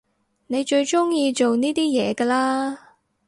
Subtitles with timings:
[0.47, 2.95] 你最中意做呢啲嘢㗎啦？